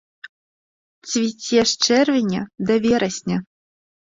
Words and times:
Цвіце 1.09 1.59
з 1.73 1.91
чэрвеня 1.91 2.41
да 2.71 2.79
верасня. 2.87 3.37